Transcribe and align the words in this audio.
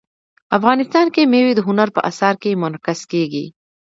افغانستان 0.57 1.05
کې 1.13 1.21
مېوې 1.31 1.53
د 1.55 1.59
هنر 1.67 1.87
په 1.95 1.99
اثار 2.09 2.35
کې 2.41 2.59
منعکس 2.61 2.99
کېږي. 3.11 3.45